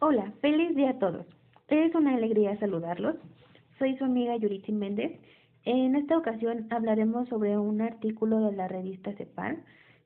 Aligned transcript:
Hola, 0.00 0.32
feliz 0.40 0.76
día 0.76 0.90
a 0.90 0.98
todos. 1.00 1.26
Es 1.66 1.92
una 1.96 2.14
alegría 2.14 2.56
saludarlos. 2.60 3.16
Soy 3.80 3.96
su 3.98 4.04
amiga 4.04 4.36
Yurichi 4.36 4.70
Méndez. 4.70 5.18
En 5.64 5.96
esta 5.96 6.16
ocasión 6.16 6.68
hablaremos 6.70 7.28
sobre 7.28 7.58
un 7.58 7.80
artículo 7.80 8.38
de 8.38 8.52
la 8.52 8.68
revista 8.68 9.12
CEPAL 9.14 9.60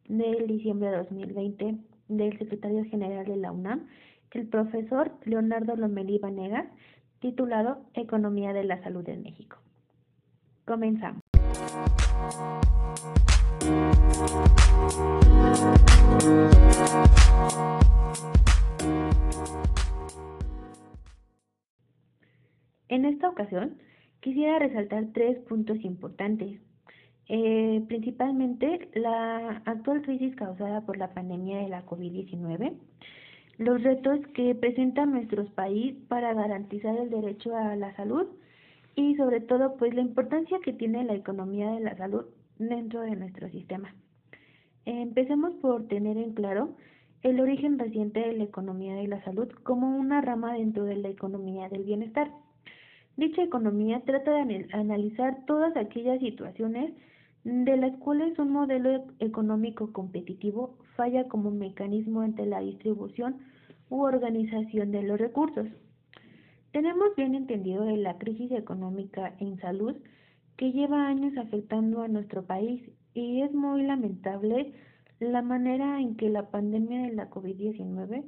del 0.08 0.46
diciembre 0.46 0.90
de 0.90 0.96
2020 0.96 1.76
del 2.08 2.38
secretario 2.38 2.86
general 2.86 3.26
de 3.26 3.36
la 3.36 3.52
UNAM, 3.52 3.86
el 4.30 4.46
profesor 4.46 5.12
Leonardo 5.26 5.76
Lomelí 5.76 6.16
Vanegas, 6.16 6.68
titulado 7.20 7.84
Economía 7.92 8.54
de 8.54 8.64
la 8.64 8.82
Salud 8.82 9.06
en 9.10 9.22
México. 9.22 9.58
Comenzamos. 10.64 11.20
En 22.92 23.06
esta 23.06 23.30
ocasión, 23.30 23.78
quisiera 24.20 24.58
resaltar 24.58 25.06
tres 25.14 25.38
puntos 25.48 25.82
importantes. 25.82 26.60
Eh, 27.26 27.82
principalmente 27.88 28.90
la 28.92 29.62
actual 29.64 30.02
crisis 30.02 30.36
causada 30.36 30.82
por 30.82 30.98
la 30.98 31.14
pandemia 31.14 31.62
de 31.62 31.70
la 31.70 31.86
COVID-19, 31.86 32.74
los 33.56 33.82
retos 33.82 34.20
que 34.34 34.54
presenta 34.54 35.06
nuestro 35.06 35.46
país 35.46 35.96
para 36.08 36.34
garantizar 36.34 36.94
el 36.98 37.08
derecho 37.08 37.56
a 37.56 37.76
la 37.76 37.96
salud 37.96 38.26
y 38.94 39.14
sobre 39.16 39.40
todo 39.40 39.78
pues 39.78 39.94
la 39.94 40.02
importancia 40.02 40.58
que 40.62 40.74
tiene 40.74 41.02
la 41.04 41.14
economía 41.14 41.70
de 41.70 41.80
la 41.80 41.96
salud 41.96 42.26
dentro 42.58 43.00
de 43.00 43.16
nuestro 43.16 43.48
sistema. 43.48 43.94
Empecemos 44.84 45.54
por 45.62 45.88
tener 45.88 46.18
en 46.18 46.34
claro 46.34 46.76
el 47.22 47.40
origen 47.40 47.78
reciente 47.78 48.20
de 48.20 48.34
la 48.34 48.44
economía 48.44 48.96
de 48.96 49.08
la 49.08 49.24
salud 49.24 49.48
como 49.62 49.96
una 49.96 50.20
rama 50.20 50.52
dentro 50.52 50.84
de 50.84 50.96
la 50.96 51.08
economía 51.08 51.70
del 51.70 51.84
bienestar. 51.84 52.30
Dicha 53.16 53.42
economía 53.42 54.00
trata 54.06 54.44
de 54.44 54.66
analizar 54.72 55.44
todas 55.46 55.76
aquellas 55.76 56.20
situaciones 56.20 56.94
de 57.44 57.76
las 57.76 57.96
cuales 57.98 58.38
un 58.38 58.52
modelo 58.52 59.04
económico 59.18 59.92
competitivo 59.92 60.78
falla 60.96 61.28
como 61.28 61.50
mecanismo 61.50 62.20
ante 62.20 62.46
la 62.46 62.60
distribución 62.60 63.38
u 63.90 64.02
organización 64.02 64.92
de 64.92 65.02
los 65.02 65.18
recursos. 65.18 65.66
Tenemos 66.72 67.14
bien 67.16 67.34
entendido 67.34 67.84
de 67.84 67.98
la 67.98 68.16
crisis 68.16 68.50
económica 68.52 69.34
en 69.40 69.58
salud 69.60 69.94
que 70.56 70.72
lleva 70.72 71.06
años 71.06 71.36
afectando 71.36 72.02
a 72.02 72.08
nuestro 72.08 72.44
país 72.44 72.82
y 73.12 73.42
es 73.42 73.52
muy 73.52 73.82
lamentable 73.82 74.72
la 75.20 75.42
manera 75.42 76.00
en 76.00 76.16
que 76.16 76.30
la 76.30 76.50
pandemia 76.50 77.02
de 77.02 77.12
la 77.12 77.28
COVID-19 77.28 78.24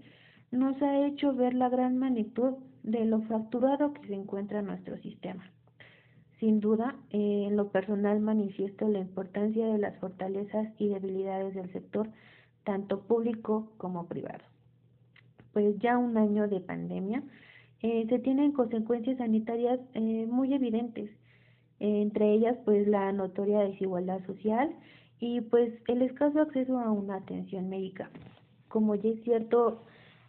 nos 0.50 0.80
ha 0.82 1.06
hecho 1.06 1.34
ver 1.34 1.54
la 1.54 1.68
gran 1.68 1.96
magnitud 1.96 2.54
de 2.84 3.04
lo 3.06 3.22
fracturado 3.22 3.94
que 3.94 4.06
se 4.06 4.14
encuentra 4.14 4.62
nuestro 4.62 4.96
sistema. 4.98 5.50
Sin 6.38 6.60
duda, 6.60 6.94
eh, 7.10 7.46
en 7.48 7.56
lo 7.56 7.68
personal 7.70 8.20
manifiesto 8.20 8.86
la 8.88 8.98
importancia 8.98 9.66
de 9.66 9.78
las 9.78 9.96
fortalezas 9.98 10.68
y 10.78 10.88
debilidades 10.88 11.54
del 11.54 11.72
sector, 11.72 12.08
tanto 12.62 13.00
público 13.00 13.72
como 13.78 14.06
privado. 14.06 14.44
Pues 15.52 15.78
ya 15.78 15.96
un 15.96 16.18
año 16.18 16.46
de 16.46 16.60
pandemia, 16.60 17.22
eh, 17.80 18.06
se 18.08 18.18
tienen 18.18 18.52
consecuencias 18.52 19.16
sanitarias 19.18 19.80
eh, 19.94 20.26
muy 20.28 20.52
evidentes, 20.52 21.10
entre 21.80 22.32
ellas 22.32 22.56
pues 22.64 22.86
la 22.86 23.12
notoria 23.12 23.60
desigualdad 23.60 24.24
social 24.26 24.74
y 25.20 25.40
pues 25.40 25.72
el 25.88 26.02
escaso 26.02 26.40
acceso 26.40 26.78
a 26.78 26.90
una 26.90 27.16
atención 27.16 27.68
médica. 27.68 28.10
Como 28.68 28.94
ya 28.94 29.10
es 29.10 29.22
cierto, 29.22 29.82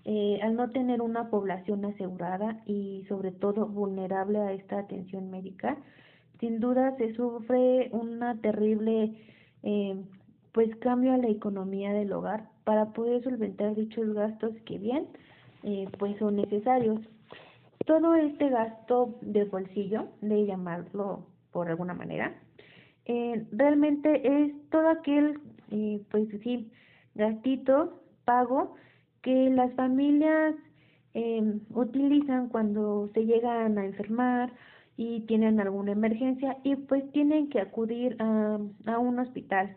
eh, 0.06 0.40
al 0.44 0.56
no 0.56 0.70
tener 0.70 1.02
una 1.02 1.30
población 1.30 1.84
asegurada 1.86 2.62
y 2.66 3.04
sobre 3.10 3.32
todo 3.32 3.68
vulnerable 3.68 4.40
a 4.40 4.54
esta 4.54 4.80
atención 4.80 5.30
médica, 5.32 5.78
sin 6.40 6.60
duda 6.60 6.96
se 6.98 7.14
sufre 7.16 7.90
una 7.92 8.40
terrible 8.42 9.14
eh, 9.64 10.04
pues 10.52 10.76
cambio 10.78 11.14
a 11.14 11.18
la 11.18 11.28
economía 11.28 11.92
del 11.92 12.14
hogar 12.14 12.50
para 12.64 12.94
poder 12.94 13.24
solventar 13.24 13.76
dichos 13.76 14.14
gastos 14.14 14.54
que 14.66 14.78
bien 14.78 15.08
eh, 15.64 15.88
pues 15.98 16.18
son 16.20 16.36
necesarios. 16.38 17.02
Todo 17.86 18.16
este 18.16 18.50
gasto 18.50 19.16
de 19.22 19.46
bolsillo, 19.46 20.08
de 20.22 20.46
llamarlo 20.46 21.26
por 21.52 21.70
alguna 21.70 21.94
manera, 21.94 22.34
eh, 23.06 23.46
realmente 23.52 24.22
es 24.26 24.54
todo 24.70 24.88
aquel 24.90 25.40
eh, 25.72 26.02
pues 26.10 26.28
sí 26.44 26.72
gastito 27.16 28.02
pago 28.26 28.76
que 29.26 29.50
las 29.50 29.74
familias 29.74 30.54
eh, 31.16 31.60
utilizan 31.72 32.48
cuando 32.50 33.10
se 33.16 33.26
llegan 33.26 33.76
a 33.80 33.86
enfermar 33.86 34.54
y 34.98 35.22
tienen 35.22 35.60
alguna 35.60 35.94
emergencia 35.94 36.58
y 36.64 36.76
pues 36.76 37.12
tienen 37.12 37.50
que 37.50 37.60
acudir 37.60 38.16
a, 38.22 38.60
a 38.86 39.00
un 39.00 39.18
hospital. 39.18 39.76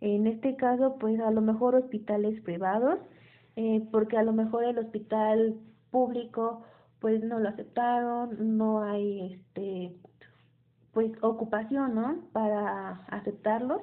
En 0.00 0.26
este 0.26 0.56
caso, 0.56 0.96
pues 0.98 1.20
a 1.20 1.30
lo 1.30 1.42
mejor 1.42 1.74
hospitales 1.74 2.40
privados, 2.40 2.98
eh, 3.56 3.86
porque 3.92 4.16
a 4.16 4.22
lo 4.22 4.32
mejor 4.32 4.64
el 4.64 4.78
hospital 4.78 5.56
público 5.90 6.62
pues 6.98 7.22
no 7.22 7.38
lo 7.38 7.50
aceptaron, 7.50 8.56
no 8.56 8.82
hay 8.82 9.34
este 9.34 9.94
pues 10.94 11.12
ocupación, 11.20 11.94
¿no? 11.94 12.16
Para 12.32 13.04
aceptarlos 13.08 13.82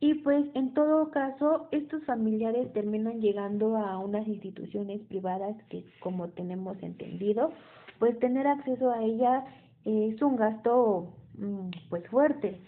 y 0.00 0.14
pues 0.14 0.46
en 0.54 0.72
todo 0.72 1.10
caso, 1.10 1.68
estos 1.72 2.02
familiares 2.04 2.72
terminan 2.72 3.20
llegando 3.20 3.76
a 3.76 3.98
unas 3.98 4.26
instituciones 4.26 5.02
privadas 5.02 5.54
que, 5.68 5.84
como 6.00 6.28
tenemos 6.28 6.82
entendido, 6.82 7.52
pues 7.98 8.18
tener 8.18 8.46
acceso 8.46 8.90
a 8.90 9.04
ella 9.04 9.44
es 9.84 10.20
un 10.22 10.36
gasto 10.36 11.12
mm, 11.36 11.68
pues 11.90 12.08
fuerte. 12.08 12.58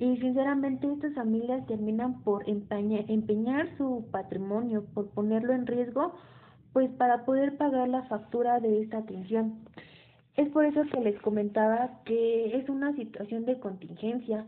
Y 0.00 0.16
sinceramente 0.16 0.92
estas 0.92 1.14
familias 1.14 1.64
terminan 1.66 2.22
por 2.22 2.48
empeñar 2.48 3.68
su 3.76 4.06
patrimonio, 4.10 4.84
por 4.92 5.10
ponerlo 5.10 5.52
en 5.52 5.66
riesgo, 5.66 6.14
pues 6.72 6.90
para 6.92 7.24
poder 7.24 7.56
pagar 7.56 7.88
la 7.88 8.02
factura 8.04 8.58
de 8.58 8.82
esta 8.82 8.98
atención. 8.98 9.60
Es 10.36 10.48
por 10.48 10.64
eso 10.64 10.82
que 10.90 11.00
les 11.00 11.20
comentaba 11.20 12.00
que 12.04 12.56
es 12.56 12.68
una 12.68 12.96
situación 12.96 13.44
de 13.44 13.60
contingencia, 13.60 14.46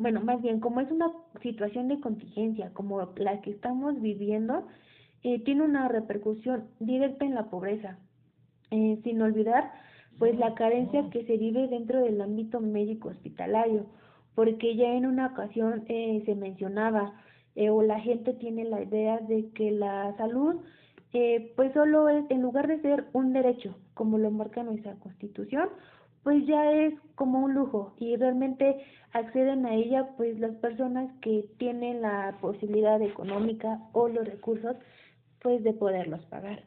bueno, 0.00 0.22
más 0.22 0.40
bien 0.40 0.60
como 0.60 0.80
es 0.80 0.90
una 0.90 1.12
situación 1.42 1.88
de 1.88 2.00
contingencia 2.00 2.70
como 2.72 3.06
la 3.16 3.42
que 3.42 3.50
estamos 3.50 4.00
viviendo, 4.00 4.66
eh, 5.22 5.44
tiene 5.44 5.62
una 5.62 5.88
repercusión 5.88 6.68
directa 6.78 7.26
en 7.26 7.34
la 7.34 7.50
pobreza, 7.50 7.98
eh, 8.70 8.98
sin 9.04 9.20
olvidar 9.20 9.70
pues 10.18 10.38
la 10.38 10.54
carencia 10.54 11.10
que 11.10 11.26
se 11.26 11.36
vive 11.36 11.68
dentro 11.68 12.00
del 12.02 12.18
ámbito 12.22 12.60
médico 12.60 13.10
hospitalario, 13.10 13.84
porque 14.34 14.74
ya 14.74 14.94
en 14.94 15.04
una 15.04 15.26
ocasión 15.26 15.84
eh, 15.88 16.22
se 16.24 16.34
mencionaba 16.34 17.12
eh, 17.54 17.68
o 17.68 17.82
la 17.82 18.00
gente 18.00 18.32
tiene 18.32 18.64
la 18.64 18.82
idea 18.82 19.18
de 19.18 19.50
que 19.50 19.70
la 19.70 20.16
salud 20.16 20.62
pues 21.56 21.72
solo 21.74 22.08
es, 22.08 22.24
en 22.30 22.40
lugar 22.40 22.68
de 22.68 22.80
ser 22.80 23.04
un 23.12 23.32
derecho, 23.32 23.76
como 23.94 24.16
lo 24.16 24.30
marca 24.30 24.62
nuestra 24.62 24.94
constitución, 24.94 25.68
pues 26.22 26.46
ya 26.46 26.70
es 26.72 26.94
como 27.14 27.40
un 27.40 27.54
lujo 27.54 27.94
y 27.98 28.16
realmente 28.16 28.84
acceden 29.12 29.66
a 29.66 29.74
ella 29.74 30.08
pues 30.16 30.38
las 30.38 30.54
personas 30.56 31.10
que 31.20 31.48
tienen 31.58 32.02
la 32.02 32.36
posibilidad 32.40 33.00
económica 33.02 33.80
o 33.92 34.08
los 34.08 34.26
recursos 34.26 34.76
pues 35.40 35.62
de 35.64 35.72
poderlos 35.72 36.24
pagar. 36.26 36.64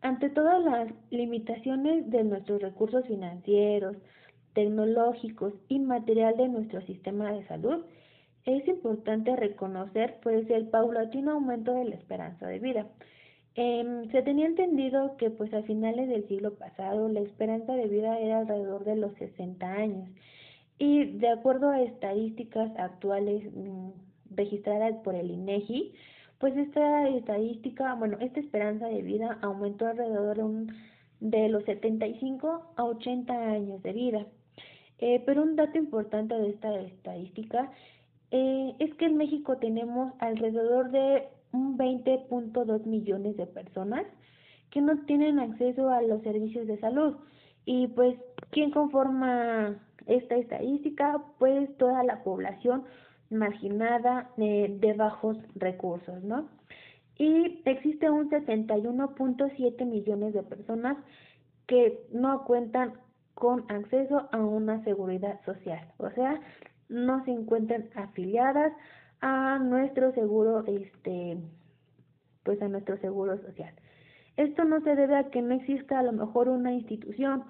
Ante 0.00 0.28
todas 0.28 0.62
las 0.62 0.92
limitaciones 1.10 2.10
de 2.10 2.24
nuestros 2.24 2.60
recursos 2.60 3.06
financieros, 3.06 3.96
tecnológicos 4.52 5.54
y 5.68 5.78
material 5.78 6.36
de 6.36 6.48
nuestro 6.48 6.82
sistema 6.82 7.32
de 7.32 7.46
salud, 7.46 7.84
es 8.44 8.68
importante 8.68 9.34
reconocer 9.34 10.18
pues 10.22 10.48
el 10.50 10.68
paulatino 10.68 11.32
aumento 11.32 11.72
de 11.72 11.86
la 11.86 11.94
esperanza 11.94 12.46
de 12.46 12.58
vida. 12.58 12.86
Eh, 13.56 14.08
se 14.10 14.22
tenía 14.22 14.46
entendido 14.46 15.16
que 15.16 15.30
pues 15.30 15.52
a 15.54 15.62
finales 15.62 16.08
del 16.08 16.26
siglo 16.26 16.54
pasado 16.54 17.08
la 17.08 17.20
esperanza 17.20 17.74
de 17.74 17.86
vida 17.86 18.18
era 18.18 18.40
alrededor 18.40 18.84
de 18.84 18.96
los 18.96 19.14
60 19.14 19.64
años 19.72 20.08
y 20.78 21.04
de 21.04 21.28
acuerdo 21.28 21.70
a 21.70 21.80
estadísticas 21.80 22.70
actuales 22.76 23.44
mmm, 23.54 23.90
registradas 24.34 24.94
por 25.04 25.14
el 25.14 25.30
INEGI, 25.30 25.94
pues 26.38 26.56
esta 26.56 27.08
estadística, 27.08 27.94
bueno, 27.94 28.18
esta 28.20 28.40
esperanza 28.40 28.86
de 28.86 29.02
vida 29.02 29.38
aumentó 29.42 29.86
alrededor 29.86 30.36
de, 30.36 30.42
un, 30.42 30.74
de 31.20 31.48
los 31.48 31.64
75 31.64 32.72
a 32.76 32.84
80 32.84 33.32
años 33.32 33.82
de 33.82 33.92
vida. 33.92 34.26
Eh, 34.98 35.22
pero 35.26 35.42
un 35.42 35.56
dato 35.56 35.78
importante 35.78 36.34
de 36.34 36.50
esta 36.50 36.74
estadística 36.80 37.70
eh, 38.30 38.74
es 38.78 38.94
que 38.94 39.06
en 39.06 39.16
México 39.16 39.56
tenemos 39.58 40.12
alrededor 40.18 40.90
de 40.90 41.28
un 41.54 41.78
20.2 41.78 42.84
millones 42.84 43.36
de 43.36 43.46
personas 43.46 44.04
que 44.70 44.80
no 44.80 44.98
tienen 45.06 45.38
acceso 45.38 45.88
a 45.88 46.02
los 46.02 46.22
servicios 46.22 46.66
de 46.66 46.78
salud. 46.80 47.16
Y 47.64 47.86
pues, 47.88 48.16
¿quién 48.50 48.70
conforma 48.70 49.78
esta 50.06 50.34
estadística? 50.34 51.22
Pues 51.38 51.74
toda 51.78 52.02
la 52.02 52.22
población 52.24 52.84
marginada, 53.30 54.30
eh, 54.36 54.76
de 54.80 54.92
bajos 54.94 55.38
recursos, 55.54 56.22
¿no? 56.22 56.48
Y 57.16 57.62
existe 57.64 58.10
un 58.10 58.28
71.7 58.28 59.86
millones 59.86 60.34
de 60.34 60.42
personas 60.42 60.96
que 61.66 62.00
no 62.12 62.44
cuentan 62.44 62.94
con 63.34 63.64
acceso 63.70 64.28
a 64.32 64.38
una 64.38 64.82
seguridad 64.84 65.40
social, 65.44 65.92
o 65.98 66.10
sea, 66.10 66.40
no 66.88 67.24
se 67.24 67.32
encuentran 67.32 67.88
afiliadas 67.94 68.72
a 69.24 69.58
nuestro 69.58 70.12
seguro, 70.12 70.64
este, 70.66 71.38
pues 72.42 72.60
a 72.60 72.68
nuestro 72.68 72.98
seguro 72.98 73.38
social. 73.38 73.72
Esto 74.36 74.64
no 74.64 74.82
se 74.82 74.94
debe 74.94 75.16
a 75.16 75.30
que 75.30 75.40
no 75.40 75.54
exista 75.54 75.98
a 75.98 76.02
lo 76.02 76.12
mejor 76.12 76.50
una 76.50 76.72
institución 76.74 77.42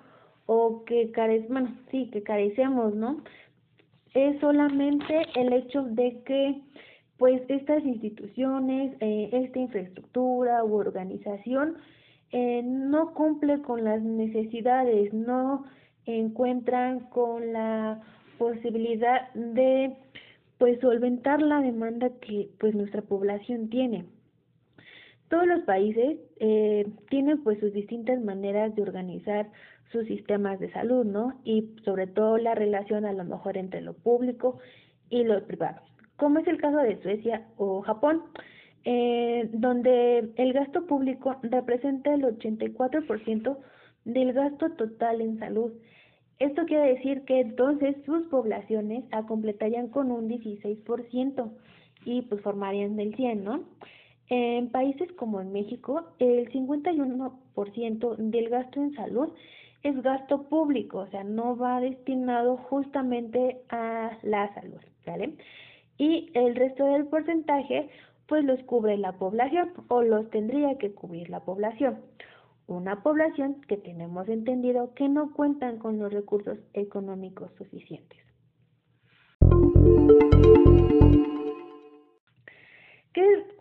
o 0.47 0.85
que 0.85 1.11
care, 1.11 1.45
bueno, 1.49 1.77
sí, 1.91 2.11
que 2.13 2.23
carecemos, 2.23 2.95
¿no? 2.95 3.25
Es 4.15 4.39
solamente 4.39 5.27
el 5.35 5.53
hecho 5.53 5.83
de 5.83 6.23
que 6.25 6.63
pues 7.17 7.43
estas 7.49 7.85
instituciones, 7.85 8.95
eh, 9.01 9.31
esta 9.33 9.59
infraestructura 9.59 10.65
u 10.65 10.75
organización 10.75 11.79
eh, 12.31 12.63
no 12.63 13.15
cumple 13.15 13.63
con 13.63 13.83
las 13.83 14.01
necesidades, 14.01 15.13
no 15.13 15.65
encuentran 16.07 17.01
con 17.11 17.53
la 17.53 18.01
posibilidad 18.39 19.33
de 19.35 19.97
pues 20.65 20.81
solventar 20.81 21.43
la 21.43 21.61
demanda 21.61 22.09
que 22.23 22.49
pues 22.59 22.75
nuestra 22.75 23.03
población 23.03 23.69
tiene. 23.69 24.07
Todos 25.29 25.47
los 25.47 25.61
países 25.65 26.17
eh, 26.41 26.87
tienen 27.11 27.45
pues 27.45 27.61
sus 27.61 27.71
distintas 27.75 28.19
maneras 28.23 28.75
de 28.75 28.81
organizar 28.81 29.51
sus 29.93 30.07
sistemas 30.07 30.59
de 30.61 30.73
salud, 30.73 31.05
¿no? 31.05 31.39
Y 31.45 31.77
sobre 31.85 32.07
todo 32.07 32.39
la 32.39 32.55
relación 32.55 33.05
a 33.05 33.13
lo 33.13 33.25
mejor 33.25 33.59
entre 33.59 33.83
lo 33.83 33.93
público 33.93 34.59
y 35.11 35.25
lo 35.25 35.47
privado, 35.47 35.83
como 36.17 36.39
es 36.39 36.47
el 36.49 36.57
caso 36.57 36.79
de 36.79 36.99
Suecia 37.03 37.47
o 37.59 37.83
Japón, 37.83 38.23
eh, 38.85 39.51
donde 39.53 40.31
el 40.37 40.55
gasto 40.55 40.87
público 40.87 41.37
representa 41.43 42.15
el 42.15 42.23
84% 42.23 43.59
del 44.07 44.33
gasto 44.33 44.71
total 44.71 45.21
en 45.21 45.39
salud. 45.39 45.75
Esto 46.39 46.65
quiere 46.67 46.95
decir 46.95 47.23
que 47.25 47.41
entonces 47.41 47.97
sus 48.05 48.27
poblaciones 48.27 49.05
completarían 49.29 49.89
con 49.89 50.11
un 50.11 50.29
16% 50.29 51.51
y 52.05 52.23
pues 52.23 52.43
formarían 52.43 52.97
del 52.97 53.15
100, 53.15 53.45
¿no? 53.45 53.65
En 54.29 54.71
países 54.71 55.13
como 55.13 55.41
en 55.41 55.53
México, 55.53 56.09
el 56.19 56.51
51% 56.51 58.17
del 58.17 58.49
gasto 58.49 58.81
en 58.81 58.95
salud 58.95 59.29
es 59.83 60.03
gasto 60.03 60.45
público, 60.45 61.01
o 61.01 61.07
sea, 61.09 61.25
no 61.25 61.57
va 61.57 61.81
destinado 61.81 62.57
justamente 62.57 63.61
a 63.69 64.17
la 64.23 64.53
salud, 64.55 64.81
¿vale? 65.07 65.35
Y 65.99 66.31
el 66.35 66.57
resto 66.57 66.87
del 66.87 67.07
porcentaje, 67.07 67.91
pues 68.27 68.45
los 68.45 68.61
cubre 68.63 68.97
la 68.97 69.13
población 69.13 69.73
o 69.89 70.03
los 70.03 70.31
tendría 70.31 70.79
que 70.79 70.93
cubrir 70.93 71.29
la 71.29 71.41
población. 71.41 71.99
Una 72.67 73.03
población 73.03 73.61
que 73.69 73.77
tenemos 73.77 74.29
entendido 74.29 74.95
que 74.95 75.09
no 75.09 75.33
cuentan 75.33 75.79
con 75.79 75.99
los 75.99 76.13
recursos 76.13 76.59
económicos 76.73 77.51
suficientes. 77.59 78.25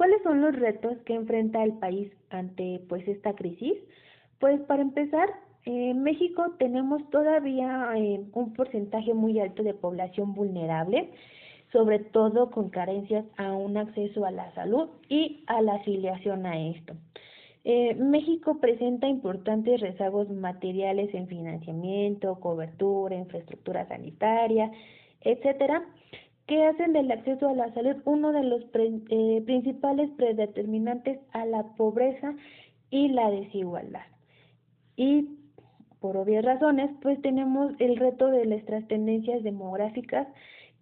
¿Cuáles 0.04 0.22
son 0.24 0.42
los 0.42 0.54
retos 0.54 0.98
que 1.06 1.14
enfrenta 1.14 1.64
el 1.64 1.74
país 1.74 2.12
ante 2.30 2.82
pues 2.90 3.08
esta 3.08 3.34
crisis? 3.36 3.74
Pues 4.40 4.60
para 4.64 4.82
empezar, 4.82 5.30
en 5.64 6.04
México 6.04 6.56
tenemos 6.60 7.10
todavía 7.10 7.90
eh, 7.96 8.20
un 8.34 8.54
porcentaje 8.54 9.14
muy 9.14 9.40
alto 9.40 9.64
de 9.64 9.74
población 9.74 10.34
vulnerable, 10.34 11.10
sobre 11.72 12.00
todo 12.00 12.52
con 12.52 12.70
carencias 12.70 13.24
a 13.38 13.54
un 13.54 13.78
acceso 13.78 14.26
a 14.26 14.32
la 14.32 14.54
salud 14.56 14.90
y 15.08 15.46
a 15.48 15.62
la 15.62 15.76
afiliación 15.76 16.46
a 16.46 16.60
esto. 16.60 16.96
Eh, 17.66 17.96
México 17.96 18.60
presenta 18.60 19.08
importantes 19.08 19.80
rezagos 19.80 20.30
materiales 20.30 21.14
en 21.14 21.28
financiamiento, 21.28 22.40
cobertura, 22.40 23.16
infraestructura 23.16 23.88
sanitaria, 23.88 24.70
etcétera, 25.22 25.86
que 26.46 26.66
hacen 26.66 26.92
del 26.92 27.10
acceso 27.10 27.48
a 27.48 27.56
la 27.56 27.74
salud 27.74 27.96
uno 28.04 28.34
de 28.34 28.44
los 28.44 28.64
eh, 28.74 29.42
principales 29.46 30.10
predeterminantes 30.18 31.20
a 31.32 31.46
la 31.46 31.64
pobreza 31.78 32.36
y 32.90 33.08
la 33.10 33.32
desigualdad. 33.32 34.06
Y 34.98 35.30
por 36.02 36.18
obvias 36.18 36.44
razones, 36.44 36.92
pues 37.02 37.22
tenemos 37.22 37.72
el 37.80 37.96
reto 37.96 38.28
de 38.28 38.46
nuestras 38.46 38.86
tendencias 38.90 39.42
demográficas 39.42 40.28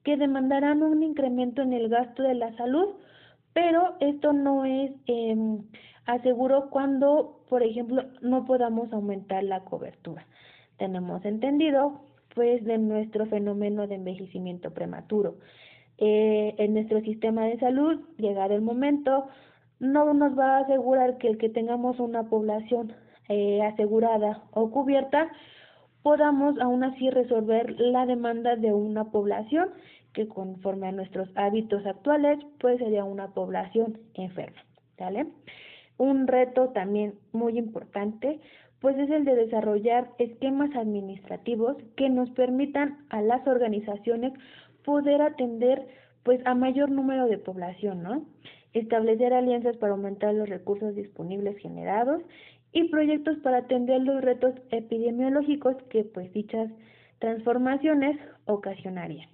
que 0.04 0.18
demandarán 0.18 0.82
un 0.82 1.04
incremento 1.04 1.62
en 1.62 1.74
el 1.74 1.90
gasto 1.90 2.24
de 2.24 2.34
la 2.34 2.56
salud, 2.58 2.96
pero 3.54 3.98
esto 4.00 4.34
no 4.34 4.66
es 4.66 4.92
eh, 5.06 5.60
aseguro 6.06 6.70
cuando, 6.70 7.44
por 7.50 7.64
ejemplo, 7.64 8.04
no 8.22 8.46
podamos 8.46 8.92
aumentar 8.94 9.44
la 9.44 9.62
cobertura. 9.62 10.26
Tenemos 10.78 11.24
entendido 11.26 12.02
pues 12.34 12.64
de 12.64 12.78
nuestro 12.78 13.26
fenómeno 13.26 13.88
de 13.88 13.96
envejecimiento 13.96 14.72
prematuro. 14.72 15.36
Eh, 15.98 16.56
en 16.58 16.74
nuestro 16.74 17.02
sistema 17.02 17.46
de 17.46 17.60
salud, 17.60 18.00
llegado 18.18 18.56
el 18.56 18.62
momento, 18.62 19.28
no 19.80 20.14
nos 20.14 20.38
va 20.38 20.58
a 20.58 20.62
asegurar 20.62 21.18
que 21.18 21.28
el 21.28 21.38
que 21.38 21.50
tengamos 21.50 22.00
una 22.00 22.24
población 22.30 22.94
eh, 23.30 23.62
asegurada 23.62 24.44
o 24.52 24.72
cubierta, 24.72 25.32
podamos 26.04 26.60
aún 26.60 26.84
así 26.84 27.10
resolver 27.10 27.80
la 27.80 28.06
demanda 28.06 28.56
de 28.56 28.74
una 28.74 29.12
población 29.12 29.70
que 30.14 30.28
conforme 30.28 30.88
a 30.88 30.92
nuestros 30.92 31.30
hábitos 31.36 31.86
actuales, 31.86 32.40
pues 32.60 32.80
sería 32.80 33.04
una 33.04 33.28
población 33.30 34.00
enferma. 34.14 34.62
¿vale? 34.98 35.28
Un 36.02 36.26
reto 36.26 36.70
también 36.70 37.14
muy 37.32 37.60
importante 37.60 38.40
pues 38.80 38.98
es 38.98 39.12
el 39.12 39.24
de 39.24 39.36
desarrollar 39.36 40.10
esquemas 40.18 40.76
administrativos 40.76 41.78
que 41.96 42.10
nos 42.10 42.28
permitan 42.32 43.06
a 43.10 43.22
las 43.22 43.46
organizaciones 43.46 44.34
poder 44.84 45.22
atender 45.22 45.88
pues 46.24 46.42
a 46.46 46.56
mayor 46.56 46.90
número 46.90 47.28
de 47.28 47.38
población, 47.38 48.02
¿no? 48.02 48.26
Establecer 48.74 49.32
alianzas 49.32 49.78
para 49.78 49.92
aumentar 49.92 50.34
los 50.34 50.50
recursos 50.50 50.96
disponibles 50.96 51.56
generados 51.60 52.24
y 52.72 52.86
proyectos 52.86 53.38
para 53.44 53.58
atender 53.58 54.02
los 54.02 54.24
retos 54.24 54.56
epidemiológicos 54.72 55.76
que 55.92 56.04
pues 56.04 56.34
dichas 56.34 56.72
transformaciones 57.20 58.18
ocasionarían. 58.46 59.30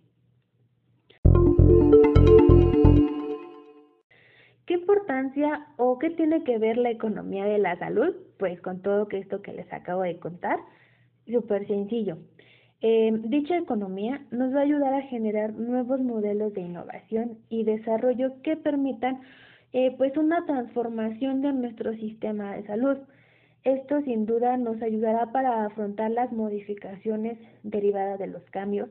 O 5.77 5.99
qué 5.99 6.09
tiene 6.11 6.43
que 6.43 6.57
ver 6.57 6.77
la 6.77 6.89
economía 6.89 7.45
de 7.45 7.57
la 7.57 7.77
salud? 7.77 8.15
Pues 8.37 8.61
con 8.61 8.81
todo 8.81 9.07
esto 9.11 9.41
que 9.41 9.53
les 9.53 9.71
acabo 9.71 10.01
de 10.01 10.19
contar, 10.19 10.59
súper 11.25 11.67
sencillo. 11.67 12.17
Eh, 12.81 13.11
dicha 13.23 13.57
economía 13.57 14.21
nos 14.29 14.53
va 14.53 14.59
a 14.59 14.63
ayudar 14.63 14.93
a 14.93 15.01
generar 15.01 15.53
nuevos 15.53 15.99
modelos 15.99 16.53
de 16.53 16.61
innovación 16.61 17.39
y 17.49 17.63
desarrollo 17.63 18.39
que 18.43 18.55
permitan 18.55 19.21
eh, 19.73 19.95
pues 19.97 20.15
una 20.15 20.45
transformación 20.45 21.41
de 21.41 21.53
nuestro 21.53 21.93
sistema 21.93 22.55
de 22.55 22.65
salud. 22.67 22.97
Esto 23.63 24.01
sin 24.03 24.25
duda 24.25 24.57
nos 24.57 24.81
ayudará 24.81 25.31
para 25.31 25.65
afrontar 25.65 26.11
las 26.11 26.31
modificaciones 26.31 27.39
derivadas 27.63 28.19
de 28.19 28.27
los 28.27 28.43
cambios, 28.51 28.89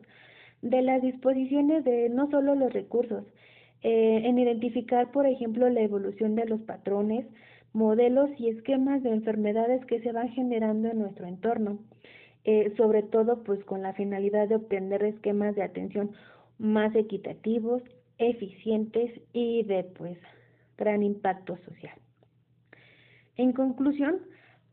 de 0.62 0.82
las 0.82 1.00
disposiciones 1.00 1.84
de 1.84 2.08
no 2.08 2.28
solo 2.30 2.56
los 2.56 2.72
recursos, 2.72 3.24
eh, 3.88 4.22
en 4.24 4.36
identificar, 4.36 5.12
por 5.12 5.28
ejemplo, 5.28 5.70
la 5.70 5.80
evolución 5.80 6.34
de 6.34 6.44
los 6.44 6.60
patrones, 6.62 7.24
modelos 7.72 8.28
y 8.36 8.48
esquemas 8.48 9.00
de 9.04 9.10
enfermedades 9.10 9.84
que 9.86 10.00
se 10.00 10.10
van 10.10 10.28
generando 10.30 10.88
en 10.88 10.98
nuestro 10.98 11.24
entorno, 11.24 11.78
eh, 12.42 12.74
sobre 12.76 13.04
todo 13.04 13.44
pues 13.44 13.62
con 13.64 13.82
la 13.82 13.92
finalidad 13.92 14.48
de 14.48 14.56
obtener 14.56 15.04
esquemas 15.04 15.54
de 15.54 15.62
atención 15.62 16.10
más 16.58 16.96
equitativos, 16.96 17.80
eficientes 18.18 19.12
y 19.32 19.62
de 19.62 19.84
pues 19.84 20.18
gran 20.76 21.04
impacto 21.04 21.56
social. 21.58 21.96
En 23.36 23.52
conclusión, 23.52 24.18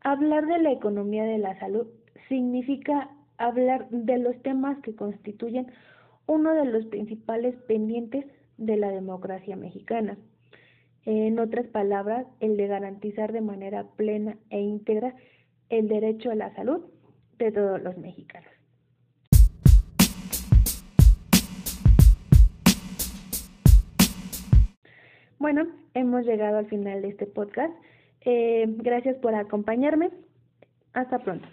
hablar 0.00 0.44
de 0.46 0.58
la 0.58 0.72
economía 0.72 1.22
de 1.22 1.38
la 1.38 1.56
salud 1.60 1.86
significa 2.28 3.10
hablar 3.38 3.88
de 3.90 4.18
los 4.18 4.36
temas 4.42 4.76
que 4.80 4.96
constituyen 4.96 5.68
uno 6.26 6.52
de 6.52 6.64
los 6.64 6.84
principales 6.86 7.54
pendientes 7.68 8.24
de 8.56 8.76
la 8.76 8.90
democracia 8.90 9.56
mexicana. 9.56 10.16
En 11.06 11.38
otras 11.38 11.66
palabras, 11.66 12.26
el 12.40 12.56
de 12.56 12.66
garantizar 12.66 13.32
de 13.32 13.40
manera 13.40 13.84
plena 13.96 14.36
e 14.50 14.60
íntegra 14.60 15.14
el 15.68 15.88
derecho 15.88 16.30
a 16.30 16.34
la 16.34 16.54
salud 16.54 16.82
de 17.38 17.52
todos 17.52 17.82
los 17.82 17.98
mexicanos. 17.98 18.50
Bueno, 25.38 25.66
hemos 25.92 26.24
llegado 26.24 26.56
al 26.56 26.66
final 26.66 27.02
de 27.02 27.08
este 27.08 27.26
podcast. 27.26 27.74
Eh, 28.22 28.64
gracias 28.66 29.16
por 29.18 29.34
acompañarme. 29.34 30.10
Hasta 30.94 31.18
pronto. 31.18 31.46